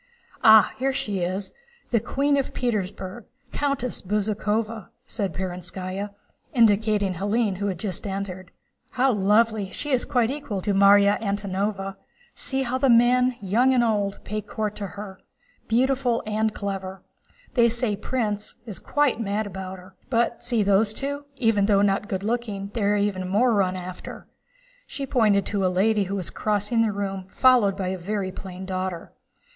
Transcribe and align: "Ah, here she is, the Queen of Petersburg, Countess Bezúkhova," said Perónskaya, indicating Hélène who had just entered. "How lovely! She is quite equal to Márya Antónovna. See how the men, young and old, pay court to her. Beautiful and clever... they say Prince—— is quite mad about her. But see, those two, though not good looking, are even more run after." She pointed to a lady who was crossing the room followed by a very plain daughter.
"Ah, 0.43 0.73
here 0.77 0.91
she 0.91 1.19
is, 1.19 1.51
the 1.91 1.99
Queen 1.99 2.35
of 2.35 2.55
Petersburg, 2.55 3.25
Countess 3.51 4.01
Bezúkhova," 4.01 4.87
said 5.05 5.31
Perónskaya, 5.31 6.09
indicating 6.55 7.13
Hélène 7.13 7.57
who 7.57 7.67
had 7.67 7.77
just 7.77 8.07
entered. 8.07 8.51
"How 8.93 9.11
lovely! 9.11 9.69
She 9.69 9.91
is 9.91 10.03
quite 10.05 10.31
equal 10.31 10.59
to 10.61 10.73
Márya 10.73 11.21
Antónovna. 11.21 11.97
See 12.33 12.63
how 12.63 12.79
the 12.79 12.89
men, 12.89 13.35
young 13.41 13.75
and 13.75 13.83
old, 13.83 14.21
pay 14.23 14.41
court 14.41 14.75
to 14.77 14.87
her. 14.97 15.19
Beautiful 15.67 16.23
and 16.25 16.51
clever... 16.51 17.03
they 17.53 17.69
say 17.69 17.95
Prince—— 17.95 18.55
is 18.65 18.79
quite 18.79 19.21
mad 19.21 19.45
about 19.45 19.77
her. 19.77 19.93
But 20.09 20.43
see, 20.43 20.63
those 20.63 20.95
two, 20.95 21.25
though 21.39 21.81
not 21.83 22.09
good 22.09 22.23
looking, 22.23 22.71
are 22.75 22.95
even 22.97 23.29
more 23.29 23.53
run 23.53 23.75
after." 23.75 24.25
She 24.87 25.05
pointed 25.05 25.45
to 25.45 25.63
a 25.63 25.67
lady 25.67 26.05
who 26.05 26.15
was 26.15 26.31
crossing 26.31 26.81
the 26.81 26.91
room 26.91 27.25
followed 27.29 27.77
by 27.77 27.89
a 27.89 27.99
very 27.99 28.31
plain 28.31 28.65
daughter. 28.65 29.11